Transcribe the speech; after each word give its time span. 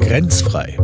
Grenzfrei. 0.00 0.76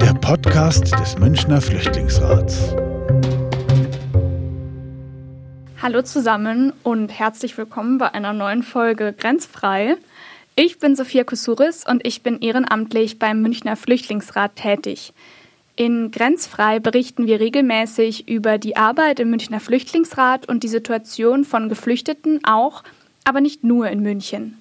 Der 0.00 0.14
Podcast 0.14 0.92
des 0.98 1.18
Münchner 1.18 1.60
Flüchtlingsrats. 1.60 2.74
Hallo 5.82 6.02
zusammen 6.02 6.72
und 6.82 7.08
herzlich 7.08 7.58
willkommen 7.58 7.98
bei 7.98 8.12
einer 8.14 8.32
neuen 8.32 8.62
Folge 8.62 9.12
Grenzfrei. 9.12 9.96
Ich 10.56 10.78
bin 10.78 10.94
Sophia 10.94 11.24
Kusuris 11.24 11.84
und 11.86 12.06
ich 12.06 12.22
bin 12.22 12.40
ehrenamtlich 12.40 13.18
beim 13.18 13.42
Münchner 13.42 13.76
Flüchtlingsrat 13.76 14.56
tätig. 14.56 15.12
In 15.76 16.10
Grenzfrei 16.10 16.78
berichten 16.78 17.26
wir 17.26 17.40
regelmäßig 17.40 18.28
über 18.28 18.58
die 18.58 18.76
Arbeit 18.76 19.18
im 19.18 19.30
Münchner 19.30 19.60
Flüchtlingsrat 19.60 20.48
und 20.48 20.62
die 20.62 20.68
Situation 20.68 21.44
von 21.44 21.68
Geflüchteten 21.68 22.40
auch, 22.44 22.82
aber 23.30 23.40
nicht 23.40 23.62
nur 23.62 23.88
in 23.88 24.02
München. 24.02 24.60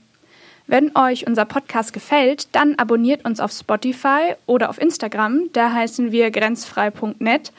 Wenn 0.68 0.96
euch 0.96 1.26
unser 1.26 1.46
Podcast 1.46 1.92
gefällt, 1.92 2.50
dann 2.52 2.76
abonniert 2.76 3.26
uns 3.26 3.40
auf 3.40 3.52
Spotify 3.52 4.36
oder 4.46 4.70
auf 4.70 4.80
Instagram, 4.80 5.50
da 5.54 5.74
heißen 5.74 6.12
wir 6.12 6.30
grenzfrei.net 6.30 7.52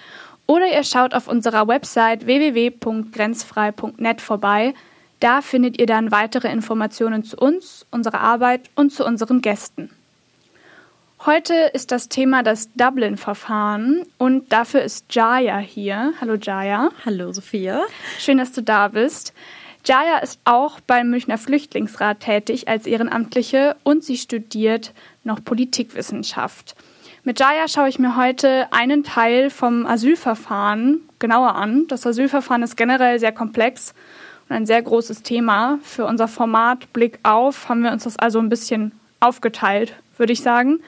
oder 0.46 0.68
ihr 0.72 0.84
schaut 0.84 1.12
auf 1.12 1.26
unserer 1.26 1.66
Website 1.66 2.26
www.grenzfrei.net 2.26 4.20
vorbei. 4.20 4.72
Da 5.18 5.42
findet 5.42 5.80
ihr 5.80 5.86
dann 5.86 6.12
weitere 6.12 6.46
Informationen 6.52 7.24
zu 7.24 7.36
uns, 7.38 7.84
unserer 7.90 8.20
Arbeit 8.20 8.70
und 8.76 8.92
zu 8.92 9.04
unseren 9.04 9.42
Gästen. 9.42 9.90
Heute 11.26 11.54
ist 11.74 11.90
das 11.90 12.08
Thema 12.08 12.44
das 12.44 12.72
Dublin-Verfahren 12.74 14.06
und 14.16 14.52
dafür 14.52 14.82
ist 14.82 15.12
Jaya 15.12 15.58
hier. 15.58 16.12
Hallo 16.20 16.36
Jaya. 16.40 16.90
Hallo 17.04 17.32
Sophia. 17.32 17.82
Schön, 18.20 18.38
dass 18.38 18.52
du 18.52 18.62
da 18.62 18.86
bist. 18.86 19.34
Jaya 19.84 20.18
ist 20.18 20.40
auch 20.44 20.80
beim 20.80 21.10
Münchner 21.10 21.38
Flüchtlingsrat 21.38 22.20
tätig 22.20 22.68
als 22.68 22.86
Ehrenamtliche 22.86 23.76
und 23.82 24.04
sie 24.04 24.16
studiert 24.16 24.92
noch 25.24 25.42
Politikwissenschaft. 25.42 26.76
Mit 27.24 27.38
Jaya 27.38 27.68
schaue 27.68 27.88
ich 27.88 27.98
mir 27.98 28.16
heute 28.16 28.72
einen 28.72 29.04
Teil 29.04 29.50
vom 29.50 29.86
Asylverfahren 29.86 31.00
genauer 31.18 31.54
an. 31.54 31.86
Das 31.88 32.06
Asylverfahren 32.06 32.62
ist 32.62 32.76
generell 32.76 33.18
sehr 33.18 33.32
komplex 33.32 33.94
und 34.48 34.56
ein 34.56 34.66
sehr 34.66 34.82
großes 34.82 35.22
Thema. 35.22 35.78
Für 35.82 36.06
unser 36.06 36.28
Format 36.28 36.92
Blick 36.92 37.18
auf 37.22 37.68
haben 37.68 37.82
wir 37.82 37.92
uns 37.92 38.04
das 38.04 38.18
also 38.18 38.38
ein 38.38 38.48
bisschen 38.48 38.92
aufgeteilt, 39.20 39.94
würde 40.16 40.32
ich 40.32 40.42
sagen. 40.42 40.80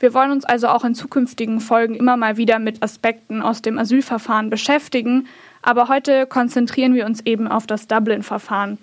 Wir 0.00 0.14
wollen 0.14 0.30
uns 0.30 0.44
also 0.44 0.68
auch 0.68 0.84
in 0.84 0.94
zukünftigen 0.94 1.60
Folgen 1.60 1.96
immer 1.96 2.16
mal 2.16 2.36
wieder 2.36 2.60
mit 2.60 2.82
Aspekten 2.82 3.42
aus 3.42 3.62
dem 3.62 3.78
Asylverfahren 3.78 4.48
beschäftigen, 4.48 5.26
aber 5.68 5.88
heute 5.88 6.26
konzentrieren 6.26 6.94
wir 6.94 7.04
uns 7.04 7.20
eben 7.26 7.46
auf 7.46 7.66
das 7.66 7.86
Dublin-Verfahren. 7.86 8.78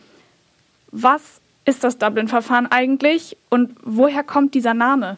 Was 0.91 1.41
ist 1.65 1.83
das 1.83 1.97
Dublin-Verfahren 1.97 2.67
eigentlich 2.67 3.37
und 3.49 3.75
woher 3.81 4.23
kommt 4.23 4.53
dieser 4.53 4.75
Name? 4.75 5.17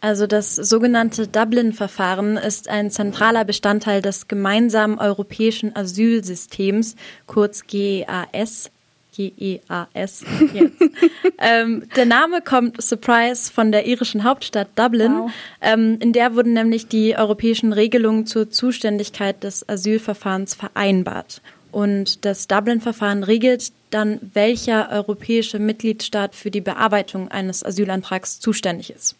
Also 0.00 0.26
das 0.26 0.56
sogenannte 0.56 1.28
Dublin-Verfahren 1.28 2.38
ist 2.38 2.70
ein 2.70 2.90
zentraler 2.90 3.44
Bestandteil 3.44 4.00
des 4.00 4.28
gemeinsamen 4.28 4.98
europäischen 4.98 5.76
Asylsystems, 5.76 6.96
kurz 7.26 7.66
GEAS, 7.66 8.70
G-E-A-S 9.14 10.24
jetzt. 10.54 10.82
ähm, 11.38 11.84
der 11.96 12.06
Name 12.06 12.40
kommt, 12.40 12.80
Surprise, 12.82 13.52
von 13.52 13.72
der 13.72 13.86
irischen 13.86 14.24
Hauptstadt 14.24 14.68
Dublin. 14.74 15.12
Wow. 15.12 15.30
Ähm, 15.60 15.98
in 16.00 16.12
der 16.12 16.34
wurden 16.34 16.52
nämlich 16.52 16.88
die 16.88 17.16
europäischen 17.16 17.72
Regelungen 17.72 18.26
zur 18.26 18.50
Zuständigkeit 18.50 19.42
des 19.42 19.68
Asylverfahrens 19.68 20.54
vereinbart. 20.54 21.40
Und 21.70 22.24
das 22.24 22.48
Dublin-Verfahren 22.48 23.24
regelt 23.24 23.72
dann, 23.90 24.18
welcher 24.34 24.90
europäische 24.90 25.58
Mitgliedstaat 25.58 26.34
für 26.34 26.50
die 26.50 26.60
Bearbeitung 26.60 27.28
eines 27.28 27.64
Asylantrags 27.64 28.40
zuständig 28.40 28.90
ist. 28.90 29.16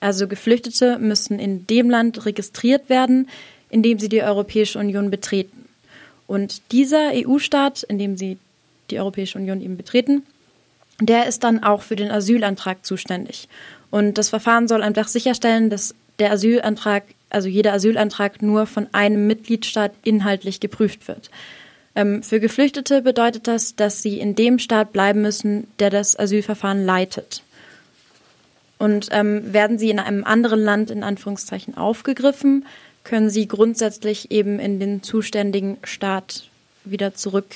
Also 0.00 0.28
Geflüchtete 0.28 0.98
müssen 0.98 1.38
in 1.38 1.66
dem 1.66 1.90
Land 1.90 2.26
registriert 2.26 2.88
werden, 2.88 3.28
in 3.70 3.82
dem 3.82 3.98
sie 3.98 4.08
die 4.08 4.22
Europäische 4.22 4.78
Union 4.78 5.10
betreten. 5.10 5.64
Und 6.26 6.62
dieser 6.72 7.10
EU-Staat, 7.12 7.82
in 7.84 7.98
dem 7.98 8.16
sie 8.16 8.38
die 8.90 8.98
Europäische 8.98 9.38
Union 9.38 9.60
eben 9.60 9.76
betreten, 9.76 10.22
der 11.00 11.26
ist 11.26 11.44
dann 11.44 11.62
auch 11.62 11.82
für 11.82 11.96
den 11.96 12.10
Asylantrag 12.10 12.84
zuständig. 12.84 13.48
Und 13.90 14.18
das 14.18 14.28
Verfahren 14.28 14.68
soll 14.68 14.82
einfach 14.82 15.08
sicherstellen, 15.08 15.70
dass 15.70 15.94
der 16.18 16.32
Asylantrag, 16.32 17.04
also 17.30 17.48
jeder 17.48 17.72
Asylantrag 17.72 18.42
nur 18.42 18.66
von 18.66 18.86
einem 18.92 19.26
Mitgliedstaat 19.26 19.92
inhaltlich 20.04 20.60
geprüft 20.60 21.08
wird. 21.08 21.30
Ähm, 21.96 22.22
für 22.22 22.40
Geflüchtete 22.40 23.02
bedeutet 23.02 23.46
das, 23.48 23.76
dass 23.76 24.02
sie 24.02 24.18
in 24.18 24.34
dem 24.34 24.58
Staat 24.58 24.92
bleiben 24.92 25.22
müssen, 25.22 25.66
der 25.78 25.90
das 25.90 26.18
Asylverfahren 26.18 26.84
leitet. 26.84 27.42
Und 28.78 29.08
ähm, 29.12 29.52
werden 29.52 29.78
sie 29.78 29.90
in 29.90 29.98
einem 29.98 30.24
anderen 30.24 30.60
Land 30.60 30.90
in 30.90 31.02
Anführungszeichen 31.02 31.76
aufgegriffen, 31.76 32.66
können 33.04 33.30
sie 33.30 33.46
grundsätzlich 33.46 34.30
eben 34.30 34.58
in 34.58 34.80
den 34.80 35.02
zuständigen 35.02 35.76
Staat 35.84 36.48
wieder 36.84 37.14
zurück 37.14 37.46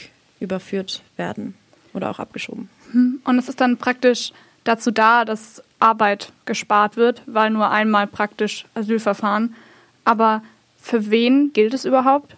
überführt 0.41 1.03
werden 1.16 1.54
oder 1.94 2.10
auch 2.10 2.19
abgeschoben. 2.19 2.69
Hm. 2.93 3.21
Und 3.25 3.38
es 3.38 3.49
ist 3.49 3.60
dann 3.60 3.76
praktisch 3.76 4.32
dazu 4.65 4.91
da, 4.91 5.25
dass 5.25 5.62
Arbeit 5.78 6.32
gespart 6.44 6.97
wird, 6.97 7.22
weil 7.26 7.50
nur 7.50 7.71
einmal 7.71 8.06
praktisch 8.06 8.66
Asylverfahren. 8.75 9.54
Aber 10.04 10.43
für 10.81 11.10
wen 11.10 11.53
gilt 11.53 11.75
es 11.75 11.84
überhaupt? 11.84 12.34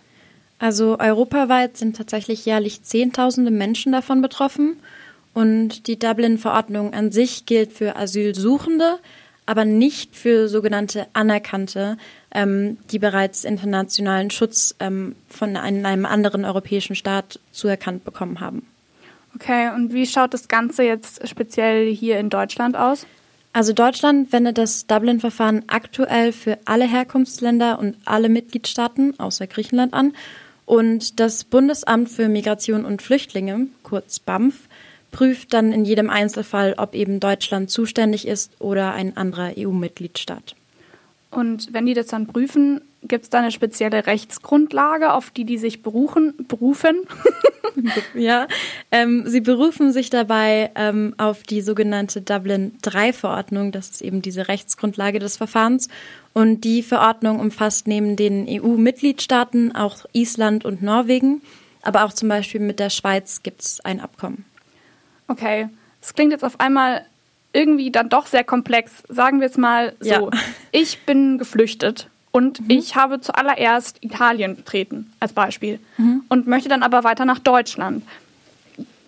Also 0.59 0.99
europaweit 0.99 1.77
sind 1.77 1.97
tatsächlich 1.97 2.45
jährlich 2.45 2.83
Zehntausende 2.83 3.51
Menschen 3.51 3.93
davon 3.93 4.21
betroffen. 4.21 4.77
Und 5.33 5.87
die 5.87 5.99
Dublin-Verordnung 5.99 6.93
an 6.93 7.13
sich 7.13 7.47
gilt 7.47 7.73
für 7.73 7.97
Asylsuchende, 7.97 8.99
aber 9.51 9.65
nicht 9.65 10.15
für 10.15 10.49
sogenannte 10.49 11.09
Anerkannte, 11.13 11.97
ähm, 12.33 12.79
die 12.93 13.01
bereits 13.01 13.43
internationalen 13.43 14.31
Schutz 14.31 14.77
ähm, 14.79 15.17
von 15.29 15.57
einem, 15.57 15.85
einem 15.85 16.07
anderen 16.07 16.45
europäischen 16.45 16.95
Staat 16.95 17.41
zuerkannt 17.51 18.05
bekommen 18.05 18.39
haben. 18.39 18.65
Okay, 19.35 19.75
und 19.75 19.93
wie 19.93 20.07
schaut 20.07 20.35
das 20.35 20.47
Ganze 20.47 20.85
jetzt 20.85 21.29
speziell 21.29 21.93
hier 21.93 22.21
in 22.21 22.31
Deutschland 22.31 22.77
aus? 22.77 23.07
Also 23.53 23.73
Deutschland 23.73 24.33
wendet 24.33 24.57
das 24.57 24.87
Dublin-Verfahren 24.87 25.65
aktuell 25.67 26.31
für 26.31 26.57
alle 26.67 26.87
Herkunftsländer 26.89 27.81
und 27.81 27.97
alle 28.05 28.29
Mitgliedstaaten 28.29 29.19
außer 29.19 29.49
Griechenland 29.49 29.95
an. 29.95 30.13
Und 30.65 31.19
das 31.19 31.43
Bundesamt 31.43 32.09
für 32.09 32.29
Migration 32.29 32.85
und 32.85 33.03
Flüchtlinge, 33.03 33.67
kurz 33.83 34.21
BAMF, 34.21 34.69
prüft 35.11 35.53
dann 35.53 35.73
in 35.73 35.85
jedem 35.85 36.11
Einzelfall, 36.11 36.75
ob 36.77 36.95
eben 36.95 37.21
Deutschland 37.21 37.71
zuständig 37.71 38.27
ist 38.27 38.53
oder 38.61 38.93
ein 38.93 39.17
anderer 39.17 39.53
EU-Mitgliedstaat. 39.57 40.55
Und 41.31 41.73
wenn 41.73 41.87
die 41.87 41.95
das 41.95 42.09
dann 42.09 42.27
prüfen, 42.27 42.81
gibt 43.03 43.25
es 43.25 43.31
da 43.31 43.39
eine 43.39 43.53
spezielle 43.53 44.07
Rechtsgrundlage, 44.07 45.13
auf 45.13 45.31
die 45.31 45.45
die 45.45 45.59
sich 45.59 45.83
berufen? 45.83 46.35
berufen? 46.49 47.03
ja, 48.15 48.49
ähm, 48.91 49.25
sie 49.27 49.41
berufen 49.41 49.93
sich 49.93 50.11
dabei 50.11 50.71
ähm, 50.75 51.15
auf 51.19 51.45
die 51.45 51.61
sogenannte 51.61 52.21
Dublin-3-Verordnung. 52.21 53.71
Das 53.71 53.91
ist 53.91 54.03
eben 54.03 54.23
diese 54.23 54.49
Rechtsgrundlage 54.49 55.21
des 55.21 55.37
Verfahrens. 55.37 55.89
Und 56.33 56.63
die 56.63 56.83
Verordnung 56.83 57.39
umfasst 57.39 57.87
neben 57.87 58.17
den 58.17 58.47
EU-Mitgliedstaaten 58.49 59.75
auch 59.75 60.05
Island 60.13 60.65
und 60.65 60.83
Norwegen. 60.83 61.43
Aber 61.83 62.05
auch 62.05 62.13
zum 62.13 62.29
Beispiel 62.29 62.61
mit 62.61 62.81
der 62.81 62.91
Schweiz 62.91 63.43
gibt 63.43 63.63
es 63.63 63.81
ein 63.81 64.01
Abkommen. 64.01 64.45
Okay, 65.31 65.69
es 66.03 66.13
klingt 66.13 66.33
jetzt 66.33 66.45
auf 66.45 66.59
einmal 66.59 67.05
irgendwie 67.53 67.93
dann 67.93 68.09
doch 68.09 68.27
sehr 68.27 68.43
komplex. 68.43 69.05
Sagen 69.09 69.41
wir 69.41 69.47
es 69.47 69.57
mal 69.57 69.95
so. 70.01 70.09
Ja. 70.09 70.31
Ich 70.73 71.01
bin 71.01 71.39
geflüchtet 71.39 72.09
und 72.33 72.61
mhm. 72.61 72.71
ich 72.71 72.97
habe 72.97 73.21
zuallererst 73.21 73.99
Italien 74.03 74.57
betreten 74.57 75.13
als 75.21 75.33
Beispiel 75.33 75.79
mhm. 75.99 76.23
und 76.29 76.47
möchte 76.49 76.69
dann 76.69 76.83
aber 76.83 77.05
weiter 77.05 77.25
nach 77.25 77.39
Deutschland. 77.39 78.05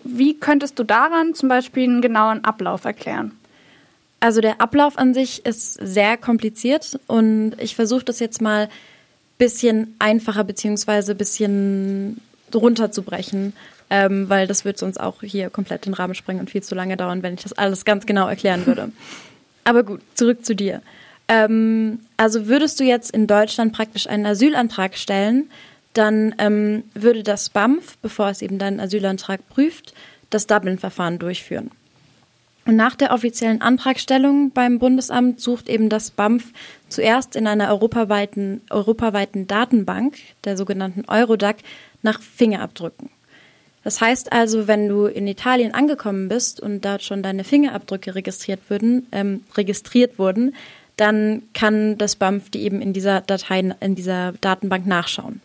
Wie 0.04 0.34
könntest 0.34 0.78
du 0.78 0.84
daran 0.84 1.34
zum 1.34 1.48
Beispiel 1.48 1.84
einen 1.84 2.02
genauen 2.02 2.44
Ablauf 2.44 2.84
erklären? 2.84 3.32
Also 4.20 4.40
der 4.40 4.60
Ablauf 4.60 4.98
an 4.98 5.14
sich 5.14 5.44
ist 5.44 5.74
sehr 5.74 6.16
kompliziert 6.16 6.98
und 7.08 7.54
ich 7.58 7.74
versuche 7.74 8.04
das 8.04 8.20
jetzt 8.20 8.40
mal 8.40 8.64
ein 8.64 8.70
bisschen 9.38 9.96
einfacher 9.98 10.44
beziehungsweise 10.44 11.12
ein 11.12 11.18
bisschen 11.18 12.20
runterzubrechen 12.54 13.54
ähm, 13.92 14.30
weil 14.30 14.46
das 14.46 14.64
wird 14.64 14.78
sonst 14.78 14.98
auch 14.98 15.20
hier 15.20 15.50
komplett 15.50 15.84
den 15.84 15.92
Rahmen 15.92 16.14
sprengen 16.14 16.40
und 16.40 16.50
viel 16.50 16.62
zu 16.62 16.74
lange 16.74 16.96
dauern, 16.96 17.22
wenn 17.22 17.34
ich 17.34 17.42
das 17.42 17.52
alles 17.52 17.84
ganz 17.84 18.06
genau 18.06 18.26
erklären 18.26 18.66
würde. 18.66 18.90
Aber 19.64 19.82
gut, 19.82 20.00
zurück 20.14 20.46
zu 20.46 20.56
dir. 20.56 20.80
Ähm, 21.28 22.00
also 22.16 22.46
würdest 22.46 22.80
du 22.80 22.84
jetzt 22.84 23.10
in 23.10 23.26
Deutschland 23.26 23.74
praktisch 23.74 24.06
einen 24.06 24.24
Asylantrag 24.24 24.96
stellen, 24.96 25.50
dann 25.92 26.34
ähm, 26.38 26.84
würde 26.94 27.22
das 27.22 27.50
BAMF, 27.50 27.98
bevor 27.98 28.30
es 28.30 28.40
eben 28.40 28.58
deinen 28.58 28.80
Asylantrag 28.80 29.46
prüft, 29.50 29.92
das 30.30 30.46
Dublin-Verfahren 30.46 31.18
durchführen. 31.18 31.70
Und 32.64 32.76
nach 32.76 32.96
der 32.96 33.12
offiziellen 33.12 33.60
Antragstellung 33.60 34.52
beim 34.52 34.78
Bundesamt 34.78 35.38
sucht 35.38 35.68
eben 35.68 35.90
das 35.90 36.12
BAMF 36.12 36.44
zuerst 36.88 37.36
in 37.36 37.46
einer 37.46 37.68
europaweiten, 37.68 38.62
europaweiten 38.70 39.46
Datenbank, 39.46 40.16
der 40.44 40.56
sogenannten 40.56 41.04
Eurodac, 41.08 41.56
nach 42.00 42.22
Fingerabdrücken. 42.22 43.10
Das 43.84 44.00
heißt 44.00 44.32
also, 44.32 44.68
wenn 44.68 44.88
du 44.88 45.06
in 45.06 45.26
Italien 45.26 45.74
angekommen 45.74 46.28
bist 46.28 46.60
und 46.60 46.84
dort 46.84 47.02
schon 47.02 47.22
deine 47.22 47.44
Fingerabdrücke 47.44 48.14
registriert 48.14 48.60
wurden, 48.68 49.06
ähm, 49.12 49.42
registriert 49.56 50.18
wurden, 50.18 50.54
dann 50.96 51.42
kann 51.54 51.98
das 51.98 52.16
BAMF 52.16 52.50
die 52.50 52.62
eben 52.62 52.80
in 52.80 52.92
dieser 52.92 53.22
Datei, 53.22 53.74
in 53.80 53.94
dieser 53.94 54.32
Datenbank 54.40 54.86
nachschauen. 54.86 55.40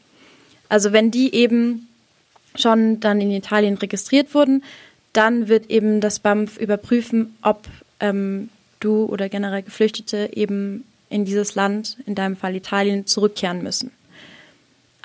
Also 0.69 0.94
wenn 0.94 1.10
die 1.10 1.34
eben 1.34 1.88
schon 2.56 3.00
dann 3.00 3.22
in 3.22 3.31
Italien 3.31 3.78
registriert 3.78 4.34
wurden, 4.34 4.63
dann 5.13 5.48
wird 5.48 5.69
eben 5.69 6.01
das 6.01 6.19
BAMF 6.19 6.57
überprüfen, 6.57 7.36
ob 7.42 7.66
ähm, 8.00 8.50
du 8.80 9.06
oder 9.06 9.30
generell 9.30 9.63
Geflüchtete 9.63 10.30
eben 10.34 10.84
in 11.10 11.25
dieses 11.25 11.56
Land, 11.56 11.98
in 12.06 12.16
deinem 12.16 12.36
Fall 12.36 12.56
Italien, 12.56 13.06
zurückkehren 13.07 13.63
müssen. 13.63 13.92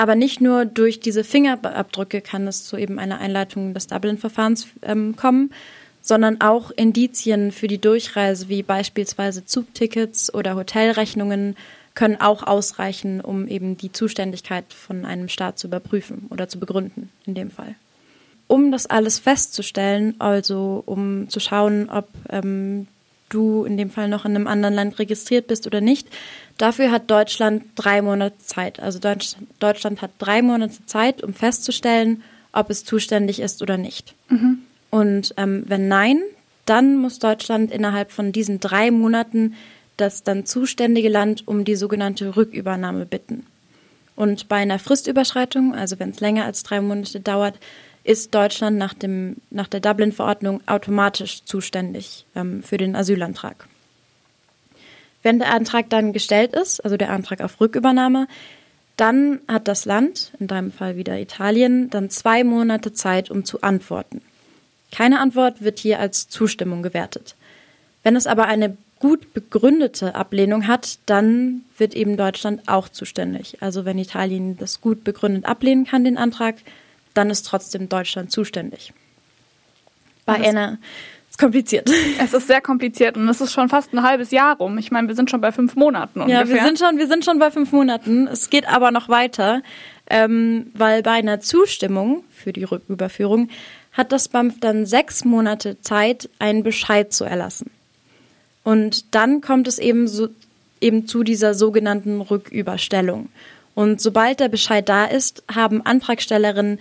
Aber 0.02 0.16
nicht 0.16 0.40
nur 0.40 0.64
durch 0.64 0.98
diese 0.98 1.22
Fingerabdrücke 1.22 2.22
kann 2.22 2.48
es 2.48 2.64
zu 2.64 2.76
eben 2.76 2.98
einer 2.98 3.20
Einleitung 3.20 3.72
des 3.72 3.86
Dublin-Verfahrens 3.86 4.66
ähm, 4.82 5.14
kommen, 5.14 5.52
sondern 6.00 6.40
auch 6.40 6.72
Indizien 6.72 7.52
für 7.52 7.68
die 7.68 7.80
Durchreise, 7.80 8.48
wie 8.48 8.64
beispielsweise 8.64 9.46
Zugtickets 9.46 10.34
oder 10.34 10.56
Hotelrechnungen, 10.56 11.54
können 11.94 12.20
auch 12.20 12.42
ausreichen, 12.42 13.20
um 13.20 13.46
eben 13.46 13.76
die 13.76 13.92
Zuständigkeit 13.92 14.64
von 14.72 15.04
einem 15.04 15.28
Staat 15.28 15.60
zu 15.60 15.68
überprüfen 15.68 16.26
oder 16.30 16.48
zu 16.48 16.58
begründen, 16.58 17.08
in 17.24 17.34
dem 17.34 17.52
Fall. 17.52 17.76
Um 18.48 18.72
das 18.72 18.86
alles 18.86 19.20
festzustellen, 19.20 20.16
also 20.18 20.82
um 20.84 21.28
zu 21.28 21.38
schauen, 21.38 21.88
ob 21.88 22.08
ähm, 22.28 22.88
du 23.32 23.64
in 23.64 23.76
dem 23.76 23.90
Fall 23.90 24.08
noch 24.08 24.24
in 24.24 24.34
einem 24.34 24.46
anderen 24.46 24.74
Land 24.74 24.98
registriert 24.98 25.46
bist 25.46 25.66
oder 25.66 25.80
nicht, 25.80 26.08
dafür 26.58 26.90
hat 26.90 27.10
Deutschland 27.10 27.64
drei 27.74 28.02
Monate 28.02 28.38
Zeit. 28.38 28.80
Also 28.80 28.98
Deutschland 29.58 30.02
hat 30.02 30.10
drei 30.18 30.42
Monate 30.42 30.84
Zeit, 30.86 31.22
um 31.22 31.34
festzustellen, 31.34 32.22
ob 32.52 32.70
es 32.70 32.84
zuständig 32.84 33.40
ist 33.40 33.62
oder 33.62 33.78
nicht. 33.78 34.14
Mhm. 34.28 34.58
Und 34.90 35.34
ähm, 35.36 35.64
wenn 35.66 35.88
nein, 35.88 36.20
dann 36.66 36.96
muss 36.96 37.18
Deutschland 37.18 37.72
innerhalb 37.72 38.12
von 38.12 38.32
diesen 38.32 38.60
drei 38.60 38.90
Monaten 38.90 39.54
das 39.96 40.22
dann 40.22 40.46
zuständige 40.46 41.08
Land 41.08 41.46
um 41.46 41.64
die 41.64 41.76
sogenannte 41.76 42.36
Rückübernahme 42.36 43.06
bitten. 43.06 43.46
Und 44.14 44.48
bei 44.48 44.56
einer 44.56 44.78
Fristüberschreitung, 44.78 45.74
also 45.74 45.98
wenn 45.98 46.10
es 46.10 46.20
länger 46.20 46.44
als 46.44 46.62
drei 46.62 46.80
Monate 46.80 47.20
dauert, 47.20 47.54
ist 48.04 48.34
Deutschland 48.34 48.78
nach, 48.78 48.94
dem, 48.94 49.36
nach 49.50 49.68
der 49.68 49.80
Dublin-Verordnung 49.80 50.60
automatisch 50.66 51.44
zuständig 51.44 52.26
ähm, 52.34 52.62
für 52.62 52.76
den 52.76 52.96
Asylantrag. 52.96 53.68
Wenn 55.22 55.38
der 55.38 55.52
Antrag 55.54 55.88
dann 55.88 56.12
gestellt 56.12 56.52
ist, 56.52 56.80
also 56.80 56.96
der 56.96 57.10
Antrag 57.10 57.40
auf 57.40 57.60
Rückübernahme, 57.60 58.26
dann 58.96 59.40
hat 59.48 59.68
das 59.68 59.84
Land, 59.84 60.32
in 60.38 60.48
deinem 60.48 60.72
Fall 60.72 60.96
wieder 60.96 61.18
Italien, 61.18 61.90
dann 61.90 62.10
zwei 62.10 62.44
Monate 62.44 62.92
Zeit, 62.92 63.30
um 63.30 63.44
zu 63.44 63.62
antworten. 63.62 64.20
Keine 64.90 65.20
Antwort 65.20 65.62
wird 65.62 65.78
hier 65.78 66.00
als 66.00 66.28
Zustimmung 66.28 66.82
gewertet. 66.82 67.36
Wenn 68.02 68.16
es 68.16 68.26
aber 68.26 68.46
eine 68.46 68.76
gut 68.98 69.32
begründete 69.32 70.14
Ablehnung 70.14 70.66
hat, 70.66 70.98
dann 71.06 71.62
wird 71.78 71.94
eben 71.94 72.16
Deutschland 72.16 72.68
auch 72.68 72.88
zuständig. 72.88 73.58
Also 73.60 73.84
wenn 73.84 73.98
Italien 73.98 74.56
das 74.58 74.80
gut 74.80 75.02
begründet 75.02 75.46
ablehnen 75.46 75.86
kann, 75.86 76.04
den 76.04 76.18
Antrag, 76.18 76.56
dann 77.14 77.30
ist 77.30 77.46
trotzdem 77.46 77.88
Deutschland 77.88 78.30
zuständig. 78.30 78.92
Bei 80.24 80.38
das 80.38 80.48
einer 80.48 80.78
ist 81.30 81.38
kompliziert. 81.38 81.90
Es 82.18 82.32
ist 82.32 82.46
sehr 82.46 82.60
kompliziert 82.60 83.16
und 83.16 83.28
es 83.28 83.40
ist 83.40 83.52
schon 83.52 83.68
fast 83.68 83.92
ein 83.92 84.02
halbes 84.02 84.30
Jahr 84.30 84.56
rum. 84.56 84.78
Ich 84.78 84.90
meine, 84.90 85.08
wir 85.08 85.14
sind 85.14 85.30
schon 85.30 85.40
bei 85.40 85.52
fünf 85.52 85.76
Monaten 85.76 86.20
ungefähr. 86.20 86.44
Ja, 86.44 86.48
wir 86.48 86.62
sind 86.62 86.78
schon, 86.78 86.98
wir 86.98 87.08
sind 87.08 87.24
schon 87.24 87.38
bei 87.38 87.50
fünf 87.50 87.72
Monaten. 87.72 88.26
Es 88.28 88.50
geht 88.50 88.68
aber 88.68 88.90
noch 88.90 89.08
weiter, 89.08 89.62
ähm, 90.08 90.70
weil 90.74 91.02
bei 91.02 91.12
einer 91.12 91.40
Zustimmung 91.40 92.24
für 92.30 92.52
die 92.52 92.64
Rücküberführung 92.64 93.48
hat 93.92 94.12
das 94.12 94.28
BAMF 94.28 94.60
dann 94.60 94.86
sechs 94.86 95.24
Monate 95.24 95.80
Zeit, 95.80 96.28
einen 96.38 96.62
Bescheid 96.62 97.12
zu 97.12 97.24
erlassen. 97.24 97.70
Und 98.64 99.14
dann 99.14 99.40
kommt 99.40 99.68
es 99.68 99.78
eben, 99.78 100.08
so, 100.08 100.28
eben 100.80 101.06
zu 101.06 101.24
dieser 101.24 101.54
sogenannten 101.54 102.20
Rücküberstellung. 102.20 103.28
Und 103.74 104.00
sobald 104.00 104.40
der 104.40 104.48
Bescheid 104.48 104.88
da 104.88 105.04
ist, 105.04 105.42
haben 105.52 105.84
Antragstellerinnen 105.84 106.78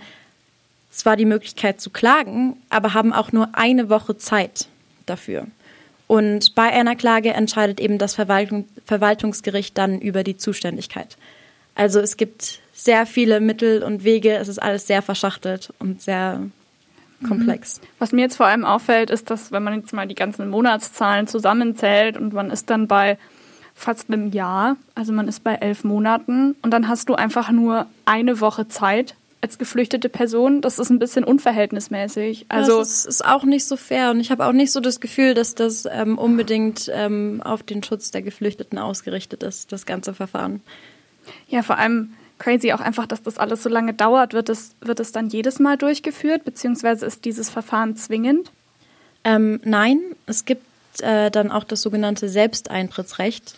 zwar 0.92 1.16
die 1.16 1.24
Möglichkeit 1.24 1.80
zu 1.80 1.90
klagen, 1.90 2.56
aber 2.70 2.94
haben 2.94 3.12
auch 3.12 3.32
nur 3.32 3.48
eine 3.54 3.88
Woche 3.88 4.16
Zeit 4.16 4.68
dafür. 5.06 5.46
Und 6.06 6.54
bei 6.54 6.64
einer 6.64 6.94
Klage 6.94 7.32
entscheidet 7.32 7.80
eben 7.80 7.98
das 7.98 8.14
Verwaltung, 8.14 8.68
Verwaltungsgericht 8.84 9.76
dann 9.78 9.98
über 10.00 10.22
die 10.22 10.36
Zuständigkeit. 10.36 11.16
Also 11.74 12.00
es 12.00 12.18
gibt 12.18 12.60
sehr 12.74 13.06
viele 13.06 13.40
Mittel 13.40 13.82
und 13.82 14.04
Wege, 14.04 14.36
es 14.36 14.48
ist 14.48 14.60
alles 14.60 14.86
sehr 14.86 15.00
verschachtelt 15.00 15.72
und 15.78 16.02
sehr 16.02 16.40
komplex. 17.26 17.80
Mhm. 17.80 17.86
Was 17.98 18.12
mir 18.12 18.20
jetzt 18.22 18.36
vor 18.36 18.46
allem 18.46 18.66
auffällt, 18.66 19.10
ist, 19.10 19.30
dass 19.30 19.52
wenn 19.52 19.62
man 19.62 19.80
jetzt 19.80 19.92
mal 19.94 20.06
die 20.06 20.14
ganzen 20.14 20.50
Monatszahlen 20.50 21.26
zusammenzählt 21.26 22.18
und 22.18 22.34
man 22.34 22.50
ist 22.50 22.68
dann 22.68 22.88
bei 22.88 23.16
fast 23.74 24.08
einem 24.08 24.32
Jahr, 24.32 24.76
also 24.94 25.14
man 25.14 25.28
ist 25.28 25.42
bei 25.42 25.54
elf 25.54 25.84
Monaten 25.84 26.56
und 26.60 26.72
dann 26.72 26.88
hast 26.88 27.08
du 27.08 27.14
einfach 27.14 27.50
nur 27.50 27.86
eine 28.04 28.40
Woche 28.40 28.68
Zeit 28.68 29.14
als 29.42 29.58
geflüchtete 29.58 30.08
Person. 30.08 30.62
Das 30.62 30.78
ist 30.78 30.88
ein 30.88 30.98
bisschen 30.98 31.24
unverhältnismäßig. 31.24 32.46
Also 32.48 32.78
das 32.78 33.00
ist, 33.00 33.06
ist 33.06 33.24
auch 33.24 33.42
nicht 33.42 33.66
so 33.66 33.76
fair 33.76 34.10
und 34.12 34.20
ich 34.20 34.30
habe 34.30 34.46
auch 34.46 34.52
nicht 34.52 34.72
so 34.72 34.80
das 34.80 35.00
Gefühl, 35.00 35.34
dass 35.34 35.54
das 35.54 35.86
ähm, 35.90 36.16
unbedingt 36.16 36.90
ähm, 36.94 37.42
auf 37.44 37.62
den 37.62 37.82
Schutz 37.82 38.12
der 38.12 38.22
Geflüchteten 38.22 38.78
ausgerichtet 38.78 39.42
ist, 39.42 39.72
das 39.72 39.84
ganze 39.84 40.14
Verfahren. 40.14 40.62
Ja, 41.48 41.62
vor 41.62 41.76
allem 41.76 42.14
crazy 42.38 42.72
auch 42.72 42.80
einfach, 42.80 43.06
dass 43.06 43.22
das 43.22 43.38
alles 43.38 43.62
so 43.62 43.68
lange 43.68 43.94
dauert. 43.94 44.32
Wird 44.32 44.48
es, 44.48 44.74
wird 44.80 45.00
es 45.00 45.12
dann 45.12 45.28
jedes 45.28 45.58
Mal 45.58 45.76
durchgeführt, 45.76 46.44
beziehungsweise 46.44 47.04
ist 47.06 47.24
dieses 47.24 47.50
Verfahren 47.50 47.96
zwingend? 47.96 48.52
Ähm, 49.24 49.60
nein, 49.64 50.00
es 50.26 50.44
gibt 50.44 50.64
äh, 51.00 51.30
dann 51.30 51.50
auch 51.50 51.64
das 51.64 51.82
sogenannte 51.82 52.28
Selbsteintrittsrecht. 52.28 53.54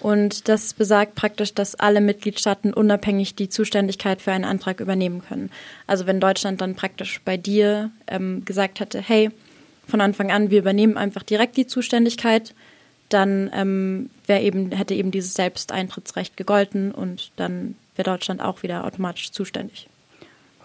Und 0.00 0.48
das 0.48 0.74
besagt 0.74 1.16
praktisch, 1.16 1.54
dass 1.54 1.74
alle 1.74 2.00
Mitgliedstaaten 2.00 2.72
unabhängig 2.72 3.34
die 3.34 3.48
Zuständigkeit 3.48 4.22
für 4.22 4.32
einen 4.32 4.44
Antrag 4.44 4.80
übernehmen 4.80 5.22
können. 5.26 5.50
Also 5.86 6.06
wenn 6.06 6.20
Deutschland 6.20 6.60
dann 6.60 6.76
praktisch 6.76 7.20
bei 7.24 7.36
dir 7.36 7.90
ähm, 8.06 8.44
gesagt 8.44 8.80
hätte, 8.80 9.00
hey, 9.00 9.30
von 9.88 10.00
Anfang 10.00 10.30
an, 10.30 10.50
wir 10.50 10.60
übernehmen 10.60 10.96
einfach 10.96 11.22
direkt 11.22 11.56
die 11.56 11.66
Zuständigkeit, 11.66 12.54
dann 13.08 13.50
ähm, 13.54 14.10
eben, 14.28 14.70
hätte 14.70 14.94
eben 14.94 15.10
dieses 15.10 15.34
Selbsteintrittsrecht 15.34 16.36
gegolten 16.36 16.92
und 16.92 17.32
dann 17.36 17.74
wäre 17.96 18.10
Deutschland 18.10 18.40
auch 18.42 18.62
wieder 18.62 18.84
automatisch 18.84 19.32
zuständig. 19.32 19.88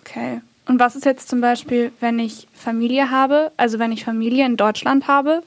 Okay. 0.01 0.41
Und 0.65 0.79
was 0.79 0.96
ist 0.96 1.05
jetzt 1.05 1.29
zum 1.29 1.41
Beispiel, 1.41 1.91
wenn 2.00 2.19
ich 2.19 2.48
Familie 2.53 3.10
habe, 3.10 3.51
also 3.58 3.79
wenn 3.79 3.91
ich 3.91 4.03
Familie 4.03 4.46
in 4.46 4.58
Deutschland 4.58 5.08
habe? 5.08 5.43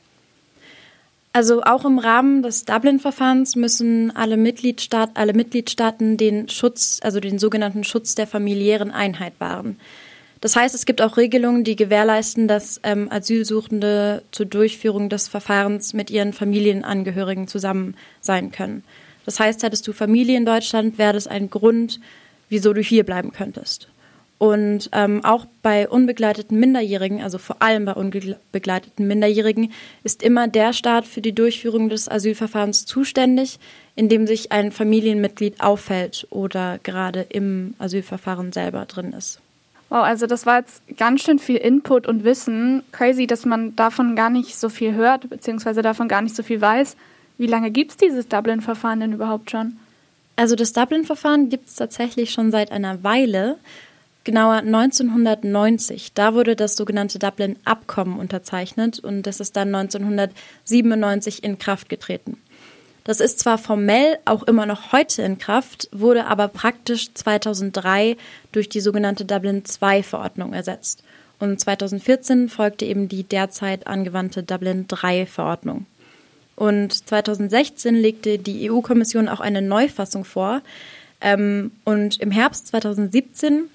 Also 1.36 1.62
auch 1.64 1.84
im 1.84 1.98
Rahmen 1.98 2.42
des 2.42 2.64
Dublin-Verfahrens 2.64 3.56
müssen 3.56 4.10
alle, 4.16 4.38
Mitgliedstaat, 4.38 5.10
alle 5.18 5.34
Mitgliedstaaten 5.34 6.16
den 6.16 6.48
Schutz, 6.48 6.98
also 7.02 7.20
den 7.20 7.38
sogenannten 7.38 7.84
Schutz 7.84 8.14
der 8.14 8.26
familiären 8.26 8.90
Einheit 8.90 9.34
wahren. 9.38 9.78
Das 10.40 10.56
heißt, 10.56 10.74
es 10.74 10.86
gibt 10.86 11.02
auch 11.02 11.18
Regelungen, 11.18 11.62
die 11.62 11.76
gewährleisten, 11.76 12.48
dass 12.48 12.80
ähm, 12.84 13.12
Asylsuchende 13.12 14.22
zur 14.30 14.46
Durchführung 14.46 15.10
des 15.10 15.28
Verfahrens 15.28 15.92
mit 15.92 16.08
ihren 16.08 16.32
Familienangehörigen 16.32 17.48
zusammen 17.48 17.96
sein 18.22 18.50
können. 18.50 18.82
Das 19.26 19.38
heißt, 19.38 19.62
hättest 19.62 19.86
du 19.86 19.92
Familie 19.92 20.38
in 20.38 20.46
Deutschland, 20.46 20.96
wäre 20.96 21.12
das 21.12 21.26
ein 21.26 21.50
Grund, 21.50 22.00
wieso 22.48 22.72
du 22.72 22.80
hier 22.80 23.04
bleiben 23.04 23.32
könntest. 23.32 23.88
Und 24.38 24.90
ähm, 24.92 25.24
auch 25.24 25.46
bei 25.62 25.88
unbegleiteten 25.88 26.60
Minderjährigen, 26.60 27.22
also 27.22 27.38
vor 27.38 27.62
allem 27.62 27.86
bei 27.86 27.94
unbegleiteten 27.94 29.06
Minderjährigen, 29.06 29.72
ist 30.04 30.22
immer 30.22 30.46
der 30.46 30.74
Staat 30.74 31.06
für 31.06 31.22
die 31.22 31.34
Durchführung 31.34 31.88
des 31.88 32.08
Asylverfahrens 32.08 32.84
zuständig, 32.84 33.58
in 33.94 34.10
dem 34.10 34.26
sich 34.26 34.52
ein 34.52 34.72
Familienmitglied 34.72 35.62
auffällt 35.62 36.26
oder 36.28 36.78
gerade 36.82 37.22
im 37.30 37.74
Asylverfahren 37.78 38.52
selber 38.52 38.84
drin 38.84 39.14
ist. 39.14 39.40
Wow, 39.88 40.02
also 40.02 40.26
das 40.26 40.44
war 40.44 40.58
jetzt 40.58 40.82
ganz 40.98 41.22
schön 41.22 41.38
viel 41.38 41.56
Input 41.56 42.06
und 42.06 42.24
Wissen. 42.24 42.82
Crazy, 42.92 43.26
dass 43.26 43.46
man 43.46 43.74
davon 43.76 44.16
gar 44.16 44.30
nicht 44.30 44.58
so 44.58 44.68
viel 44.68 44.94
hört, 44.94 45.30
beziehungsweise 45.30 45.80
davon 45.80 46.08
gar 46.08 46.22
nicht 46.22 46.36
so 46.36 46.42
viel 46.42 46.60
weiß. 46.60 46.96
Wie 47.38 47.46
lange 47.46 47.70
gibt 47.70 47.92
es 47.92 47.96
dieses 47.96 48.28
Dublin-Verfahren 48.28 49.00
denn 49.00 49.12
überhaupt 49.12 49.50
schon? 49.50 49.76
Also 50.34 50.56
das 50.56 50.72
Dublin-Verfahren 50.72 51.48
gibt 51.48 51.68
es 51.68 51.76
tatsächlich 51.76 52.32
schon 52.32 52.50
seit 52.50 52.72
einer 52.72 53.02
Weile, 53.04 53.56
genauer 54.26 54.56
1990. 54.56 56.12
Da 56.12 56.34
wurde 56.34 56.54
das 56.56 56.76
sogenannte 56.76 57.18
Dublin-Abkommen 57.18 58.18
unterzeichnet 58.18 58.98
und 58.98 59.22
das 59.22 59.40
ist 59.40 59.56
dann 59.56 59.74
1997 59.74 61.42
in 61.42 61.58
Kraft 61.58 61.88
getreten. 61.88 62.36
Das 63.04 63.20
ist 63.20 63.38
zwar 63.38 63.56
formell 63.56 64.18
auch 64.24 64.42
immer 64.42 64.66
noch 64.66 64.92
heute 64.92 65.22
in 65.22 65.38
Kraft, 65.38 65.88
wurde 65.92 66.26
aber 66.26 66.48
praktisch 66.48 67.14
2003 67.14 68.16
durch 68.50 68.68
die 68.68 68.80
sogenannte 68.80 69.24
Dublin-II-Verordnung 69.24 70.52
ersetzt. 70.52 71.04
Und 71.38 71.60
2014 71.60 72.48
folgte 72.48 72.84
eben 72.84 73.08
die 73.08 73.22
derzeit 73.22 73.86
angewandte 73.86 74.42
Dublin-III-Verordnung. 74.42 75.86
Und 76.56 77.08
2016 77.08 77.94
legte 77.94 78.38
die 78.38 78.70
EU-Kommission 78.70 79.28
auch 79.28 79.40
eine 79.40 79.62
Neufassung 79.62 80.24
vor. 80.24 80.62
Ähm, 81.20 81.70
und 81.84 82.18
im 82.20 82.32
Herbst 82.32 82.66
2017 82.68 83.68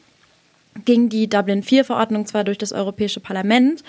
ging 0.85 1.09
die 1.09 1.27
Dublin-4-Verordnung 1.29 2.25
zwar 2.25 2.43
durch 2.43 2.57
das 2.57 2.71
Europäische 2.71 3.19
Parlament, 3.19 3.83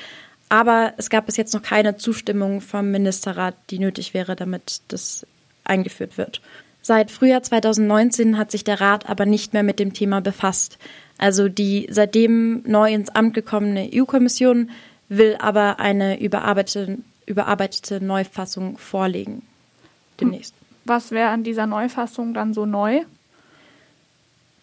aber 0.49 0.93
es 0.99 1.09
gab 1.09 1.27
bis 1.27 1.37
jetzt 1.37 1.55
noch 1.55 1.63
keine 1.63 1.97
Zustimmung 1.97 2.61
vom 2.61 2.91
Ministerrat, 2.91 3.55
die 3.71 3.79
nötig 3.79 4.13
wäre, 4.15 4.37
damit 4.37 4.83
das 4.89 5.27
eingeführt 5.65 6.19
wird. 6.19 6.41
Seit 6.83 7.11
Frühjahr 7.11 7.43
2019 7.43 8.37
hat 8.37 8.51
sich 8.51 8.65
der 8.65 8.81
Rat 8.81 9.09
aber 9.09 9.25
nicht 9.25 9.53
mehr 9.53 9.63
mit 9.63 9.79
dem 9.79 9.95
Thema 9.95 10.21
befasst. 10.21 10.79
Also 11.17 11.49
die 11.49 11.87
seitdem 11.91 12.63
neu 12.67 12.93
ins 12.93 13.09
Amt 13.11 13.35
gekommene 13.35 13.89
EU-Kommission 13.95 14.71
will 15.09 15.37
aber 15.39 15.79
eine 15.79 16.21
überarbeitete, 16.21 16.99
überarbeitete 17.25 18.05
Neufassung 18.05 18.79
vorlegen. 18.79 19.43
Demnächst. 20.21 20.55
Was 20.85 21.13
wäre 21.13 21.29
an 21.29 21.45
dieser 21.45 21.67
Neufassung 21.67 22.35
dann 22.35 22.53
so 22.53 22.67
neu? 22.67 23.03